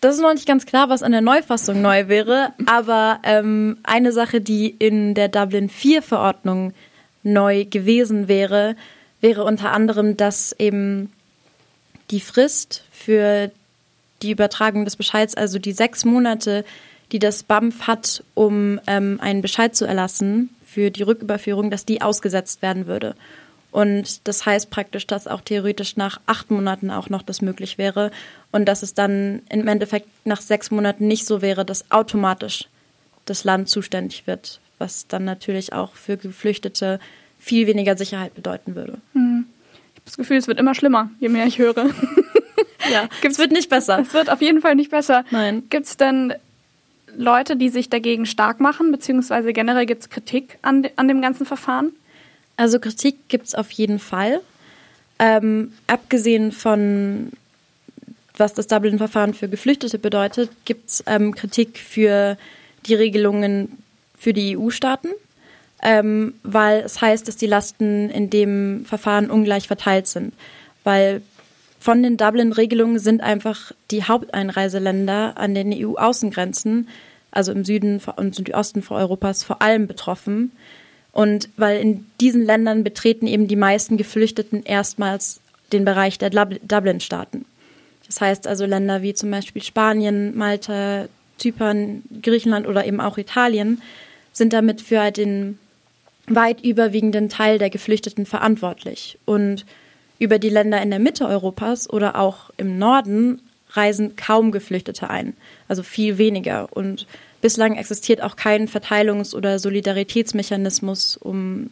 Das 0.01 0.15
ist 0.15 0.21
noch 0.21 0.33
nicht 0.33 0.47
ganz 0.47 0.65
klar, 0.65 0.87
was 0.87 1.03
an 1.03 1.11
der 1.11 1.21
Neufassung 1.21 1.81
neu 1.81 2.07
wäre, 2.07 2.53
aber 2.65 3.19
ähm, 3.23 3.77
eine 3.83 4.13
Sache, 4.13 4.39
die 4.39 4.69
in 4.69 5.13
der 5.13 5.27
Dublin 5.27 5.67
4 5.67 6.01
Verordnung 6.01 6.73
neu 7.23 7.65
gewesen 7.65 8.29
wäre, 8.29 8.77
wäre 9.19 9.43
unter 9.43 9.71
anderem, 9.71 10.15
dass 10.15 10.55
eben 10.57 11.11
die 12.11 12.21
Frist 12.21 12.85
für 12.91 13.51
die 14.21 14.31
Übertragung 14.31 14.85
des 14.85 14.95
Bescheids, 14.95 15.35
also 15.35 15.59
die 15.59 15.73
sechs 15.73 16.05
Monate, 16.05 16.63
die 17.11 17.19
das 17.19 17.43
BAMF 17.43 17.87
hat, 17.87 18.23
um 18.35 18.79
ähm, 18.87 19.19
einen 19.21 19.41
Bescheid 19.41 19.75
zu 19.75 19.85
erlassen 19.85 20.49
für 20.65 20.91
die 20.91 21.03
Rücküberführung, 21.03 21.71
dass 21.71 21.85
die 21.85 22.01
ausgesetzt 22.01 22.61
werden 22.61 22.87
würde. 22.87 23.15
Und 23.71 24.27
das 24.27 24.45
heißt 24.45 24.71
praktisch, 24.71 25.05
dass 25.05 25.27
auch 25.27 25.41
theoretisch 25.41 25.95
nach 25.95 26.19
acht 26.25 26.49
Monaten 26.49 26.89
auch 26.89 27.09
noch 27.09 27.21
das 27.21 27.41
möglich 27.41 27.77
wäre 27.77 28.11
und 28.51 28.65
dass 28.65 28.81
es 28.81 28.95
dann 28.95 29.43
im 29.49 29.67
Endeffekt 29.67 30.07
nach 30.25 30.41
sechs 30.41 30.71
Monaten 30.71 31.07
nicht 31.07 31.25
so 31.25 31.41
wäre, 31.41 31.65
dass 31.65 31.91
automatisch 31.91 32.67
das 33.25 33.43
Land 33.43 33.69
zuständig 33.69 34.25
wird, 34.25 34.59
was 34.79 35.07
dann 35.07 35.23
natürlich 35.23 35.73
auch 35.73 35.93
für 35.93 36.17
Geflüchtete 36.17 36.99
viel 37.37 37.67
weniger 37.67 37.95
Sicherheit 37.95 38.33
bedeuten 38.33 38.75
würde. 38.75 38.97
Hm. 39.13 39.45
Ich 39.93 39.95
habe 39.97 40.05
das 40.05 40.17
Gefühl, 40.17 40.37
es 40.37 40.47
wird 40.47 40.59
immer 40.59 40.73
schlimmer, 40.73 41.11
je 41.19 41.29
mehr 41.29 41.45
ich 41.45 41.59
höre. 41.59 41.75
ja, 42.91 43.07
es 43.21 43.37
wird 43.37 43.51
nicht 43.51 43.69
besser. 43.69 43.99
Es 43.99 44.13
wird 44.13 44.31
auf 44.31 44.41
jeden 44.41 44.61
Fall 44.61 44.75
nicht 44.75 44.89
besser. 44.89 45.25
Nein. 45.29 45.63
Gibt 45.69 45.85
es 45.85 45.97
denn 45.97 46.33
Leute, 47.15 47.55
die 47.55 47.69
sich 47.69 47.89
dagegen 47.89 48.25
stark 48.25 48.59
machen, 48.59 48.91
beziehungsweise 48.91 49.53
generell 49.53 49.85
gibt 49.85 50.01
es 50.01 50.09
Kritik 50.09 50.57
an, 50.61 50.87
an 50.95 51.07
dem 51.07 51.21
ganzen 51.21 51.45
Verfahren? 51.45 51.91
Also 52.59 52.77
Kritik 52.81 53.29
gibt 53.29 53.47
es 53.47 53.55
auf 53.55 53.71
jeden 53.71 53.99
Fall. 53.99 54.41
Ähm, 55.17 55.71
abgesehen 55.87 56.51
von, 56.51 57.31
was 58.35 58.53
das 58.53 58.67
Dublin-Verfahren 58.67 59.33
für 59.33 59.47
Geflüchtete 59.47 59.97
bedeutet, 59.97 60.49
gibt 60.65 60.89
es 60.89 61.03
ähm, 61.07 61.33
Kritik 61.33 61.77
für 61.77 62.37
die 62.85 62.95
Regelungen 62.95 63.77
für 64.17 64.33
die 64.33 64.57
EU-Staaten, 64.57 65.07
ähm, 65.81 66.33
weil 66.43 66.81
es 66.81 66.99
heißt, 66.99 67.29
dass 67.29 67.37
die 67.37 67.47
Lasten 67.47 68.09
in 68.09 68.29
dem 68.29 68.83
Verfahren 68.83 69.31
ungleich 69.31 69.67
verteilt 69.67 70.07
sind. 70.07 70.33
Weil 70.83 71.21
von 71.79 72.03
den 72.03 72.17
Dublin-Regelungen 72.17 72.99
sind 72.99 73.21
einfach 73.21 73.71
die 73.89 74.03
Haupteinreiseländer 74.03 75.37
an 75.37 75.55
den 75.55 75.73
EU-Außengrenzen, 75.73 76.89
also 77.31 77.53
im 77.53 77.63
Süden 77.63 78.01
und 78.17 78.35
Südosten 78.35 78.83
Europas, 78.89 79.45
vor 79.45 79.61
allem 79.61 79.87
betroffen. 79.87 80.51
Und 81.11 81.49
weil 81.57 81.81
in 81.81 82.05
diesen 82.21 82.45
Ländern 82.45 82.83
betreten 82.83 83.27
eben 83.27 83.47
die 83.47 83.55
meisten 83.55 83.97
Geflüchteten 83.97 84.63
erstmals 84.63 85.41
den 85.71 85.85
Bereich 85.85 86.17
der 86.17 86.29
Dublin-Staaten. 86.29 87.45
Das 88.05 88.21
heißt 88.21 88.47
also 88.47 88.65
Länder 88.65 89.01
wie 89.01 89.13
zum 89.13 89.29
Beispiel 89.31 89.61
Spanien, 89.61 90.35
Malta, 90.37 91.07
Zypern, 91.37 92.03
Griechenland 92.21 92.67
oder 92.67 92.85
eben 92.85 92.99
auch 92.99 93.17
Italien 93.17 93.81
sind 94.33 94.53
damit 94.53 94.81
für 94.81 95.11
den 95.11 95.59
weit 96.27 96.63
überwiegenden 96.63 97.29
Teil 97.29 97.57
der 97.57 97.69
Geflüchteten 97.69 98.25
verantwortlich. 98.25 99.17
Und 99.25 99.65
über 100.19 100.37
die 100.37 100.49
Länder 100.49 100.81
in 100.81 100.89
der 100.89 100.99
Mitte 100.99 101.27
Europas 101.27 101.89
oder 101.89 102.19
auch 102.19 102.51
im 102.57 102.77
Norden 102.77 103.41
reisen 103.71 104.15
kaum 104.15 104.51
Geflüchtete 104.51 105.09
ein, 105.09 105.33
also 105.67 105.83
viel 105.83 106.17
weniger. 106.17 106.69
Und 106.71 107.07
bislang 107.41 107.75
existiert 107.75 108.21
auch 108.21 108.35
kein 108.35 108.67
Verteilungs- 108.67 109.35
oder 109.35 109.59
Solidaritätsmechanismus, 109.59 111.17
um 111.17 111.69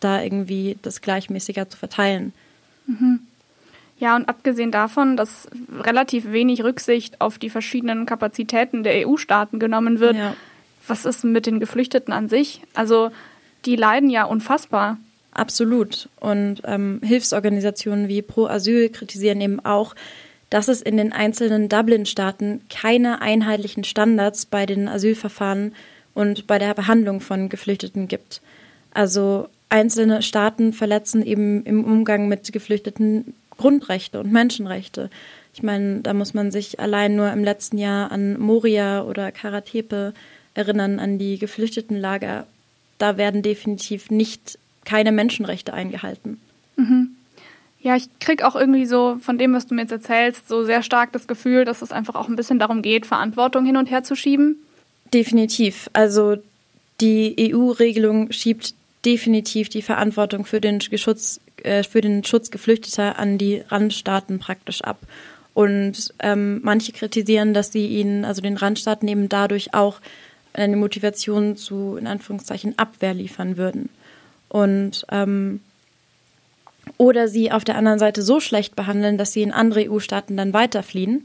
da 0.00 0.22
irgendwie 0.22 0.78
das 0.82 1.00
gleichmäßiger 1.00 1.68
zu 1.68 1.76
verteilen. 1.76 2.32
Mhm. 2.86 3.20
Ja, 3.98 4.16
und 4.16 4.30
abgesehen 4.30 4.70
davon, 4.70 5.18
dass 5.18 5.46
relativ 5.78 6.32
wenig 6.32 6.64
Rücksicht 6.64 7.20
auf 7.20 7.38
die 7.38 7.50
verschiedenen 7.50 8.06
Kapazitäten 8.06 8.82
der 8.82 9.06
EU-Staaten 9.06 9.58
genommen 9.58 10.00
wird, 10.00 10.16
ja. 10.16 10.34
was 10.88 11.04
ist 11.04 11.22
mit 11.22 11.44
den 11.44 11.60
Geflüchteten 11.60 12.12
an 12.12 12.30
sich? 12.30 12.62
Also 12.72 13.10
die 13.66 13.76
leiden 13.76 14.08
ja 14.08 14.24
unfassbar. 14.24 14.96
Absolut. 15.32 16.08
Und 16.18 16.62
ähm, 16.64 17.00
Hilfsorganisationen 17.04 18.08
wie 18.08 18.22
Pro 18.22 18.46
Asyl 18.46 18.88
kritisieren 18.88 19.40
eben 19.42 19.60
auch, 19.60 19.94
dass 20.50 20.68
es 20.68 20.82
in 20.82 20.96
den 20.96 21.12
einzelnen 21.12 21.68
Dublin-Staaten 21.68 22.62
keine 22.68 23.22
einheitlichen 23.22 23.84
Standards 23.84 24.46
bei 24.46 24.66
den 24.66 24.88
Asylverfahren 24.88 25.74
und 26.12 26.46
bei 26.46 26.58
der 26.58 26.74
Behandlung 26.74 27.20
von 27.20 27.48
Geflüchteten 27.48 28.08
gibt. 28.08 28.42
Also 28.92 29.48
einzelne 29.68 30.22
Staaten 30.22 30.72
verletzen 30.72 31.24
eben 31.24 31.64
im 31.64 31.84
Umgang 31.84 32.28
mit 32.28 32.52
Geflüchteten 32.52 33.34
Grundrechte 33.56 34.20
und 34.20 34.32
Menschenrechte. 34.32 35.10
Ich 35.54 35.62
meine, 35.62 36.00
da 36.00 36.14
muss 36.14 36.34
man 36.34 36.50
sich 36.50 36.80
allein 36.80 37.14
nur 37.14 37.30
im 37.30 37.44
letzten 37.44 37.78
Jahr 37.78 38.10
an 38.10 38.38
Moria 38.38 39.02
oder 39.04 39.30
Karatepe 39.30 40.14
erinnern, 40.54 40.98
an 40.98 41.18
die 41.18 41.38
Geflüchtetenlager. 41.38 42.46
Da 42.98 43.16
werden 43.16 43.42
definitiv 43.42 44.10
nicht 44.10 44.58
keine 44.84 45.12
Menschenrechte 45.12 45.72
eingehalten. 45.72 46.40
Mhm. 46.76 47.10
Ja, 47.82 47.96
ich 47.96 48.08
krieg 48.18 48.42
auch 48.42 48.56
irgendwie 48.56 48.84
so 48.84 49.16
von 49.22 49.38
dem, 49.38 49.54
was 49.54 49.66
du 49.66 49.74
mir 49.74 49.82
jetzt 49.82 49.92
erzählst, 49.92 50.48
so 50.48 50.64
sehr 50.64 50.82
stark 50.82 51.12
das 51.12 51.26
Gefühl, 51.26 51.64
dass 51.64 51.80
es 51.80 51.92
einfach 51.92 52.14
auch 52.14 52.28
ein 52.28 52.36
bisschen 52.36 52.58
darum 52.58 52.82
geht, 52.82 53.06
Verantwortung 53.06 53.64
hin 53.64 53.76
und 53.76 53.90
her 53.90 54.04
zu 54.04 54.14
schieben. 54.14 54.56
Definitiv. 55.14 55.88
Also 55.94 56.36
die 57.00 57.54
EU-Regelung 57.54 58.32
schiebt 58.32 58.74
definitiv 59.06 59.70
die 59.70 59.80
Verantwortung 59.80 60.44
für 60.44 60.60
den, 60.60 60.78
Geschutz, 60.78 61.40
äh, 61.62 61.82
für 61.82 62.02
den 62.02 62.22
Schutz 62.24 62.50
Geflüchteter 62.50 63.18
an 63.18 63.38
die 63.38 63.62
Randstaaten 63.68 64.38
praktisch 64.38 64.82
ab. 64.82 64.98
Und 65.54 66.12
ähm, 66.20 66.60
manche 66.62 66.92
kritisieren, 66.92 67.54
dass 67.54 67.72
sie 67.72 67.86
ihnen, 67.86 68.26
also 68.26 68.42
den 68.42 68.56
Randstaaten 68.56 69.08
eben 69.08 69.28
dadurch 69.28 69.74
auch 69.74 70.00
eine 70.52 70.76
Motivation 70.76 71.56
zu, 71.56 71.96
in 71.98 72.06
Anführungszeichen, 72.06 72.78
Abwehr 72.78 73.14
liefern 73.14 73.56
würden. 73.56 73.88
Und 74.48 75.06
ähm, 75.10 75.60
oder 77.00 77.28
sie 77.28 77.50
auf 77.50 77.64
der 77.64 77.76
anderen 77.76 77.98
Seite 77.98 78.20
so 78.20 78.40
schlecht 78.40 78.76
behandeln, 78.76 79.16
dass 79.16 79.32
sie 79.32 79.40
in 79.40 79.52
andere 79.52 79.90
EU-Staaten 79.90 80.36
dann 80.36 80.52
weiterfliehen, 80.52 81.24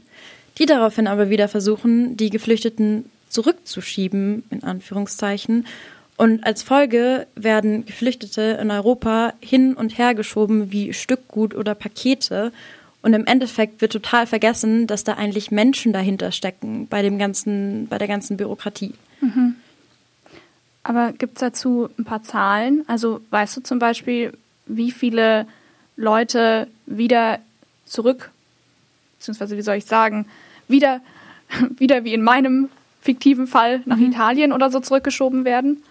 die 0.56 0.64
daraufhin 0.64 1.06
aber 1.06 1.28
wieder 1.28 1.48
versuchen, 1.48 2.16
die 2.16 2.30
Geflüchteten 2.30 3.04
zurückzuschieben, 3.28 4.44
in 4.48 4.62
Anführungszeichen. 4.62 5.66
Und 6.16 6.44
als 6.44 6.62
Folge 6.62 7.26
werden 7.34 7.84
Geflüchtete 7.84 8.58
in 8.58 8.70
Europa 8.70 9.34
hin 9.40 9.74
und 9.74 9.98
her 9.98 10.14
geschoben 10.14 10.72
wie 10.72 10.94
Stückgut 10.94 11.54
oder 11.54 11.74
Pakete. 11.74 12.52
Und 13.02 13.12
im 13.12 13.26
Endeffekt 13.26 13.82
wird 13.82 13.92
total 13.92 14.26
vergessen, 14.26 14.86
dass 14.86 15.04
da 15.04 15.12
eigentlich 15.12 15.50
Menschen 15.50 15.92
dahinter 15.92 16.32
stecken 16.32 16.86
bei 16.88 17.02
dem 17.02 17.18
ganzen, 17.18 17.86
bei 17.88 17.98
der 17.98 18.08
ganzen 18.08 18.38
Bürokratie. 18.38 18.94
Mhm. 19.20 19.56
Aber 20.84 21.12
gibt 21.12 21.36
es 21.36 21.40
dazu 21.40 21.90
ein 21.98 22.06
paar 22.06 22.22
Zahlen? 22.22 22.82
Also 22.86 23.20
weißt 23.28 23.58
du 23.58 23.60
zum 23.60 23.78
Beispiel, 23.78 24.32
wie 24.64 24.90
viele 24.90 25.46
Leute 25.96 26.68
wieder 26.86 27.40
zurück, 27.84 28.30
beziehungsweise 29.18 29.56
wie 29.56 29.62
soll 29.62 29.76
ich 29.76 29.86
sagen, 29.86 30.26
wieder, 30.68 31.00
wieder 31.78 32.04
wie 32.04 32.14
in 32.14 32.22
meinem 32.22 32.68
fiktiven 33.00 33.46
Fall 33.46 33.82
nach 33.86 33.96
mhm. 33.96 34.12
Italien 34.12 34.52
oder 34.52 34.70
so 34.70 34.80
zurückgeschoben 34.80 35.44
werden? 35.44 35.82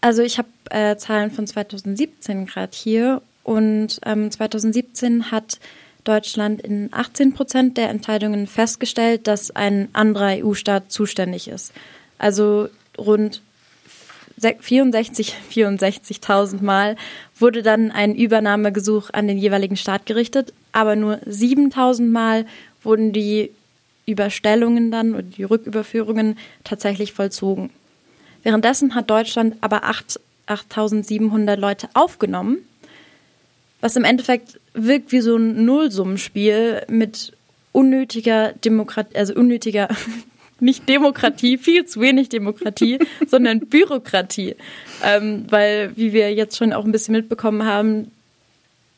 Also 0.00 0.22
ich 0.22 0.38
habe 0.38 0.48
äh, 0.70 0.96
Zahlen 0.96 1.30
von 1.30 1.46
2017 1.46 2.46
gerade 2.46 2.72
hier 2.72 3.22
und 3.44 4.00
ähm, 4.04 4.30
2017 4.30 5.30
hat 5.30 5.58
Deutschland 6.04 6.60
in 6.60 6.88
18 6.92 7.34
Prozent 7.34 7.76
der 7.76 7.90
Entscheidungen 7.90 8.46
festgestellt, 8.46 9.26
dass 9.26 9.50
ein 9.54 9.88
anderer 9.92 10.44
EU-Staat 10.44 10.90
zuständig 10.90 11.48
ist. 11.48 11.72
Also 12.18 12.68
rund 12.98 13.42
64, 14.60 15.34
64.000 15.50 16.62
Mal 16.62 16.96
wurde 17.38 17.62
dann 17.62 17.90
ein 17.90 18.14
Übernahmegesuch 18.14 19.10
an 19.12 19.28
den 19.28 19.38
jeweiligen 19.38 19.76
Staat 19.76 20.06
gerichtet, 20.06 20.52
aber 20.72 20.96
nur 20.96 21.16
7.000 21.26 22.10
Mal 22.10 22.46
wurden 22.82 23.12
die 23.12 23.50
Überstellungen 24.06 24.90
dann 24.90 25.12
oder 25.14 25.22
die 25.22 25.44
Rücküberführungen 25.44 26.36
tatsächlich 26.64 27.12
vollzogen. 27.12 27.70
Währenddessen 28.42 28.94
hat 28.94 29.10
Deutschland 29.10 29.56
aber 29.60 29.84
8.700 29.84 31.56
Leute 31.56 31.88
aufgenommen, 31.94 32.58
was 33.80 33.96
im 33.96 34.04
Endeffekt 34.04 34.60
wirkt 34.74 35.12
wie 35.12 35.20
so 35.20 35.36
ein 35.36 35.64
Nullsummenspiel 35.64 36.82
mit 36.88 37.32
unnötiger 37.72 38.52
Demokratie, 38.52 39.16
also 39.16 39.34
unnötiger 39.34 39.88
nicht 40.62 40.88
Demokratie, 40.88 41.58
viel 41.58 41.84
zu 41.84 42.00
wenig 42.00 42.28
Demokratie, 42.28 42.98
sondern 43.26 43.60
Bürokratie. 43.60 44.56
Ähm, 45.02 45.44
weil, 45.50 45.96
wie 45.96 46.12
wir 46.12 46.32
jetzt 46.32 46.56
schon 46.56 46.72
auch 46.72 46.84
ein 46.84 46.92
bisschen 46.92 47.12
mitbekommen 47.12 47.64
haben, 47.64 48.10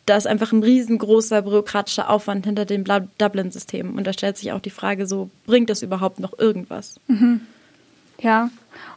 da 0.07 0.17
ist 0.17 0.27
einfach 0.27 0.53
ein 0.53 0.63
riesengroßer 0.63 1.43
bürokratischer 1.43 2.11
Aufwand 2.11 2.45
hinter 2.45 2.67
dem 2.67 2.85
Dublin-System. 2.85 3.97
Und 3.97 4.07
da 4.07 4.13
stellt 4.13 4.37
sich 4.37 4.53
auch 4.53 4.61
die 4.61 4.71
Frage 4.71 5.07
so, 5.07 5.31
bringt 5.47 5.71
das 5.71 5.83
überhaupt 5.83 6.21
noch 6.21 6.39
irgendwas? 6.39 7.01
Mhm. 7.09 7.41
Ja, 8.21 8.51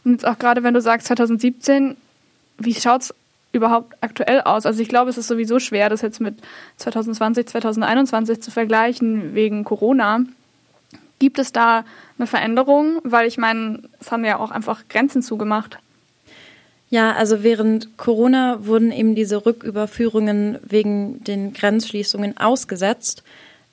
und 0.04 0.12
jetzt 0.12 0.26
auch 0.26 0.38
gerade, 0.38 0.62
wenn 0.62 0.74
du 0.74 0.80
sagst 0.80 1.06
2017, 1.08 1.96
wie 2.58 2.74
schaut 2.74 3.02
es 3.02 3.14
überhaupt 3.52 3.96
aktuell 4.00 4.42
aus? 4.42 4.66
Also 4.66 4.82
ich 4.82 4.88
glaube, 4.88 5.10
es 5.10 5.18
ist 5.18 5.28
sowieso 5.28 5.58
schwer, 5.58 5.88
das 5.88 6.02
jetzt 6.02 6.20
mit 6.20 6.36
2020, 6.76 7.46
2021 7.46 8.42
zu 8.42 8.50
vergleichen 8.50 9.34
wegen 9.34 9.64
Corona. 9.64 10.20
Gibt 11.18 11.38
es 11.38 11.52
da 11.52 11.84
eine 12.18 12.26
Veränderung? 12.26 13.00
Weil 13.04 13.26
ich 13.26 13.38
meine, 13.38 13.82
es 14.00 14.10
haben 14.10 14.24
ja 14.24 14.38
auch 14.38 14.50
einfach 14.50 14.82
Grenzen 14.88 15.22
zugemacht. 15.22 15.78
Ja, 16.90 17.12
also 17.12 17.42
während 17.42 17.98
Corona 17.98 18.64
wurden 18.64 18.92
eben 18.92 19.14
diese 19.14 19.44
Rücküberführungen 19.44 20.58
wegen 20.62 21.22
den 21.22 21.52
Grenzschließungen 21.52 22.38
ausgesetzt. 22.38 23.22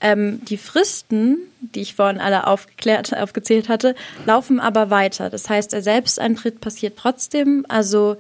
Ähm, 0.02 0.42
die 0.46 0.58
Fristen, 0.58 1.38
die 1.62 1.82
ich 1.82 1.96
vorhin 1.96 2.20
alle 2.20 2.48
aufgeklärt, 2.48 3.16
aufgezählt 3.16 3.70
hatte, 3.70 3.96
laufen 4.26 4.60
aber 4.60 4.90
weiter. 4.90 5.30
Das 5.30 5.50
heißt, 5.50 5.72
der 5.72 5.82
Selbsteintritt 5.82 6.60
passiert 6.60 6.98
trotzdem. 6.98 7.66
Also 7.70 8.18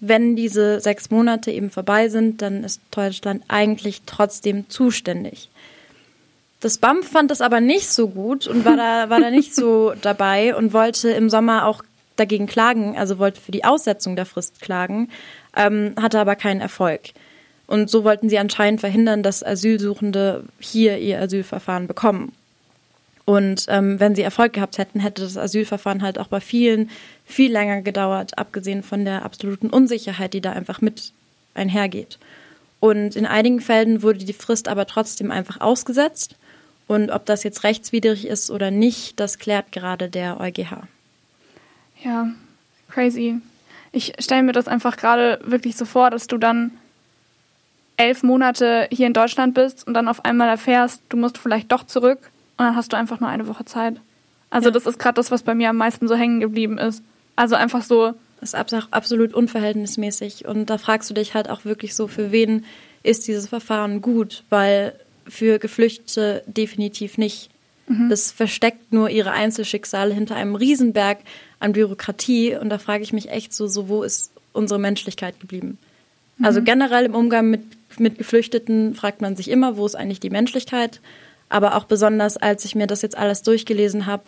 wenn 0.00 0.36
diese 0.36 0.80
sechs 0.80 1.10
Monate 1.10 1.50
eben 1.50 1.70
vorbei 1.70 2.08
sind, 2.08 2.40
dann 2.40 2.64
ist 2.64 2.80
Deutschland 2.90 3.42
eigentlich 3.48 4.02
trotzdem 4.06 4.70
zuständig. 4.70 5.50
Das 6.60 6.78
BAMF 6.78 7.08
fand 7.08 7.30
das 7.30 7.40
aber 7.40 7.60
nicht 7.60 7.88
so 7.88 8.08
gut 8.08 8.46
und 8.48 8.64
war 8.64 8.76
da, 8.76 9.10
war 9.10 9.20
da 9.20 9.30
nicht 9.30 9.54
so 9.54 9.92
dabei 10.02 10.56
und 10.56 10.72
wollte 10.72 11.10
im 11.10 11.30
Sommer 11.30 11.66
auch 11.66 11.84
dagegen 12.16 12.46
klagen, 12.46 12.96
also 12.96 13.18
wollte 13.18 13.40
für 13.40 13.52
die 13.52 13.64
Aussetzung 13.64 14.16
der 14.16 14.26
Frist 14.26 14.60
klagen, 14.60 15.08
ähm, 15.56 15.94
hatte 16.00 16.18
aber 16.18 16.34
keinen 16.34 16.60
Erfolg. 16.60 17.10
Und 17.68 17.90
so 17.90 18.02
wollten 18.02 18.28
sie 18.28 18.38
anscheinend 18.38 18.80
verhindern, 18.80 19.22
dass 19.22 19.44
Asylsuchende 19.44 20.44
hier 20.58 20.98
ihr 20.98 21.20
Asylverfahren 21.20 21.86
bekommen. 21.86 22.32
Und 23.24 23.66
ähm, 23.68 24.00
wenn 24.00 24.14
sie 24.14 24.22
Erfolg 24.22 24.54
gehabt 24.54 24.78
hätten, 24.78 25.00
hätte 25.00 25.22
das 25.22 25.36
Asylverfahren 25.36 26.02
halt 26.02 26.18
auch 26.18 26.28
bei 26.28 26.40
vielen 26.40 26.88
viel 27.26 27.52
länger 27.52 27.82
gedauert, 27.82 28.38
abgesehen 28.38 28.82
von 28.82 29.04
der 29.04 29.22
absoluten 29.22 29.68
Unsicherheit, 29.68 30.32
die 30.32 30.40
da 30.40 30.52
einfach 30.52 30.80
mit 30.80 31.12
einhergeht. 31.54 32.18
Und 32.80 33.16
in 33.16 33.26
einigen 33.26 33.60
Fällen 33.60 34.02
wurde 34.02 34.24
die 34.24 34.32
Frist 34.32 34.66
aber 34.66 34.86
trotzdem 34.86 35.30
einfach 35.30 35.60
ausgesetzt. 35.60 36.36
Und 36.88 37.10
ob 37.10 37.26
das 37.26 37.44
jetzt 37.44 37.62
rechtswidrig 37.62 38.26
ist 38.26 38.50
oder 38.50 38.70
nicht, 38.70 39.20
das 39.20 39.38
klärt 39.38 39.70
gerade 39.70 40.08
der 40.08 40.40
EuGH. 40.40 40.82
Ja, 42.02 42.28
crazy. 42.88 43.40
Ich 43.92 44.14
stelle 44.18 44.42
mir 44.42 44.52
das 44.52 44.68
einfach 44.68 44.96
gerade 44.96 45.38
wirklich 45.44 45.76
so 45.76 45.84
vor, 45.84 46.10
dass 46.10 46.26
du 46.26 46.38
dann 46.38 46.72
elf 47.96 48.22
Monate 48.22 48.88
hier 48.90 49.06
in 49.06 49.12
Deutschland 49.12 49.54
bist 49.54 49.86
und 49.86 49.94
dann 49.94 50.08
auf 50.08 50.24
einmal 50.24 50.48
erfährst, 50.48 51.02
du 51.08 51.16
musst 51.16 51.36
vielleicht 51.36 51.70
doch 51.72 51.84
zurück 51.84 52.30
und 52.56 52.64
dann 52.64 52.76
hast 52.76 52.92
du 52.92 52.96
einfach 52.96 53.20
nur 53.20 53.28
eine 53.28 53.46
Woche 53.48 53.64
Zeit. 53.64 53.96
Also 54.50 54.68
ja. 54.68 54.72
das 54.72 54.86
ist 54.86 54.98
gerade 54.98 55.16
das, 55.16 55.30
was 55.30 55.42
bei 55.42 55.54
mir 55.54 55.70
am 55.70 55.76
meisten 55.76 56.08
so 56.08 56.14
hängen 56.14 56.40
geblieben 56.40 56.78
ist. 56.78 57.02
Also 57.36 57.54
einfach 57.54 57.82
so. 57.82 58.14
Das 58.40 58.54
ist 58.54 58.92
absolut 58.92 59.34
unverhältnismäßig. 59.34 60.46
Und 60.46 60.70
da 60.70 60.78
fragst 60.78 61.10
du 61.10 61.14
dich 61.14 61.34
halt 61.34 61.50
auch 61.50 61.64
wirklich 61.64 61.94
so, 61.94 62.06
für 62.06 62.30
wen 62.30 62.64
ist 63.02 63.26
dieses 63.26 63.48
Verfahren 63.48 64.00
gut? 64.00 64.44
Weil 64.48 64.94
für 65.28 65.58
Geflüchtete 65.58 66.42
definitiv 66.46 67.18
nicht. 67.18 67.50
Mhm. 67.88 68.08
Das 68.10 68.30
versteckt 68.30 68.92
nur 68.92 69.10
ihre 69.10 69.32
Einzelschicksale 69.32 70.14
hinter 70.14 70.36
einem 70.36 70.54
Riesenberg 70.54 71.18
an 71.60 71.72
Bürokratie. 71.72 72.56
Und 72.56 72.68
da 72.70 72.78
frage 72.78 73.02
ich 73.02 73.12
mich 73.12 73.30
echt 73.30 73.52
so, 73.52 73.66
so 73.66 73.88
wo 73.88 74.02
ist 74.02 74.32
unsere 74.52 74.78
Menschlichkeit 74.78 75.40
geblieben? 75.40 75.78
Mhm. 76.38 76.44
Also 76.44 76.62
generell 76.62 77.04
im 77.04 77.14
Umgang 77.14 77.50
mit, 77.50 77.62
mit 77.98 78.18
Geflüchteten 78.18 78.94
fragt 78.94 79.20
man 79.20 79.36
sich 79.36 79.48
immer, 79.48 79.76
wo 79.76 79.86
ist 79.86 79.94
eigentlich 79.94 80.20
die 80.20 80.30
Menschlichkeit? 80.30 81.00
Aber 81.48 81.76
auch 81.76 81.84
besonders, 81.84 82.36
als 82.36 82.64
ich 82.64 82.74
mir 82.74 82.86
das 82.86 83.02
jetzt 83.02 83.16
alles 83.16 83.42
durchgelesen 83.42 84.06
habe 84.06 84.24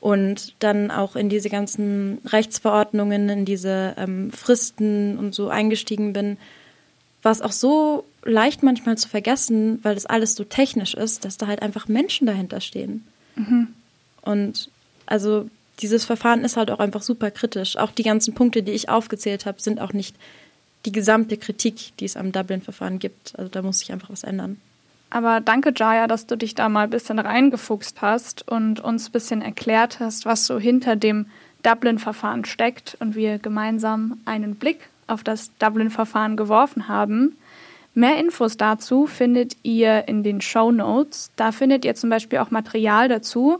und 0.00 0.54
dann 0.58 0.90
auch 0.90 1.16
in 1.16 1.28
diese 1.28 1.50
ganzen 1.50 2.18
Rechtsverordnungen, 2.26 3.28
in 3.28 3.44
diese 3.44 3.94
ähm, 3.98 4.32
Fristen 4.32 5.18
und 5.18 5.34
so 5.34 5.48
eingestiegen 5.48 6.12
bin, 6.12 6.38
war 7.22 7.32
es 7.32 7.42
auch 7.42 7.52
so 7.52 8.04
leicht 8.24 8.62
manchmal 8.62 8.96
zu 8.96 9.08
vergessen, 9.08 9.80
weil 9.82 9.94
das 9.94 10.06
alles 10.06 10.34
so 10.34 10.44
technisch 10.44 10.94
ist, 10.94 11.24
dass 11.24 11.38
da 11.38 11.46
halt 11.46 11.62
einfach 11.62 11.88
Menschen 11.88 12.26
dahinter 12.26 12.60
stehen. 12.60 13.06
Mhm. 13.36 13.68
Und 14.22 14.70
also 15.06 15.48
dieses 15.80 16.04
Verfahren 16.04 16.44
ist 16.44 16.56
halt 16.56 16.70
auch 16.70 16.78
einfach 16.78 17.02
super 17.02 17.30
kritisch. 17.30 17.76
Auch 17.76 17.90
die 17.90 18.04
ganzen 18.04 18.34
Punkte, 18.34 18.62
die 18.62 18.72
ich 18.72 18.88
aufgezählt 18.88 19.46
habe, 19.46 19.60
sind 19.60 19.80
auch 19.80 19.92
nicht 19.92 20.14
die 20.84 20.92
gesamte 20.92 21.36
Kritik, 21.36 21.96
die 21.98 22.04
es 22.04 22.16
am 22.16 22.32
Dublin-Verfahren 22.32 22.98
gibt. 22.98 23.38
Also 23.38 23.50
da 23.50 23.62
muss 23.62 23.80
sich 23.80 23.92
einfach 23.92 24.10
was 24.10 24.24
ändern. 24.24 24.60
Aber 25.10 25.40
danke, 25.40 25.72
Jaya, 25.76 26.06
dass 26.06 26.26
du 26.26 26.36
dich 26.36 26.54
da 26.54 26.68
mal 26.68 26.84
ein 26.84 26.90
bisschen 26.90 27.18
reingefuchst 27.18 28.00
hast 28.00 28.48
und 28.48 28.80
uns 28.80 29.08
ein 29.08 29.12
bisschen 29.12 29.42
erklärt 29.42 30.00
hast, 30.00 30.24
was 30.24 30.46
so 30.46 30.58
hinter 30.58 30.96
dem 30.96 31.26
Dublin-Verfahren 31.62 32.44
steckt 32.44 32.96
und 32.98 33.14
wir 33.14 33.38
gemeinsam 33.38 34.20
einen 34.24 34.56
Blick 34.56 34.88
auf 35.06 35.22
das 35.22 35.50
Dublin-Verfahren 35.58 36.36
geworfen 36.36 36.88
haben. 36.88 37.36
Mehr 37.94 38.18
Infos 38.18 38.56
dazu 38.56 39.06
findet 39.06 39.56
ihr 39.62 40.08
in 40.08 40.22
den 40.22 40.40
Show 40.40 40.72
Notes. 40.72 41.30
Da 41.36 41.52
findet 41.52 41.84
ihr 41.84 41.94
zum 41.94 42.08
Beispiel 42.08 42.38
auch 42.38 42.50
Material 42.50 43.08
dazu. 43.08 43.58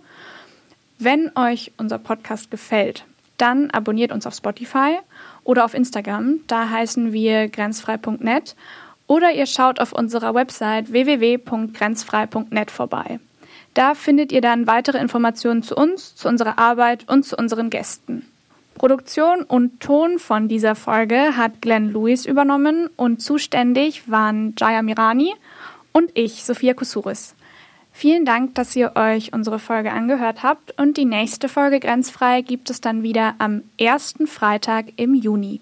Wenn 0.98 1.30
euch 1.36 1.72
unser 1.76 1.98
Podcast 1.98 2.50
gefällt, 2.50 3.04
dann 3.36 3.70
abonniert 3.70 4.12
uns 4.12 4.26
auf 4.26 4.34
Spotify 4.34 4.98
oder 5.44 5.64
auf 5.64 5.74
Instagram. 5.74 6.40
Da 6.46 6.70
heißen 6.70 7.12
wir 7.12 7.48
grenzfrei.net. 7.48 8.56
Oder 9.06 9.32
ihr 9.32 9.46
schaut 9.46 9.80
auf 9.80 9.92
unserer 9.92 10.34
Website 10.34 10.92
www.grenzfrei.net 10.92 12.70
vorbei. 12.70 13.18
Da 13.74 13.94
findet 13.94 14.32
ihr 14.32 14.40
dann 14.40 14.66
weitere 14.66 14.98
Informationen 14.98 15.62
zu 15.62 15.74
uns, 15.74 16.14
zu 16.14 16.28
unserer 16.28 16.58
Arbeit 16.58 17.08
und 17.08 17.24
zu 17.24 17.36
unseren 17.36 17.68
Gästen. 17.68 18.26
Produktion 18.82 19.44
und 19.44 19.78
Ton 19.78 20.18
von 20.18 20.48
dieser 20.48 20.74
Folge 20.74 21.36
hat 21.36 21.62
Glenn 21.62 21.92
Lewis 21.92 22.26
übernommen 22.26 22.90
und 22.96 23.22
zuständig 23.22 24.10
waren 24.10 24.56
Jaya 24.58 24.82
Mirani 24.82 25.36
und 25.92 26.10
ich, 26.14 26.42
Sophia 26.42 26.74
Kusuris. 26.74 27.36
Vielen 27.92 28.24
Dank, 28.24 28.56
dass 28.56 28.74
ihr 28.74 28.96
euch 28.96 29.32
unsere 29.32 29.60
Folge 29.60 29.92
angehört 29.92 30.42
habt 30.42 30.76
und 30.80 30.96
die 30.96 31.04
nächste 31.04 31.48
Folge 31.48 31.78
Grenzfrei 31.78 32.40
gibt 32.40 32.70
es 32.70 32.80
dann 32.80 33.04
wieder 33.04 33.36
am 33.38 33.62
ersten 33.78 34.26
Freitag 34.26 34.86
im 34.96 35.14
Juni. 35.14 35.60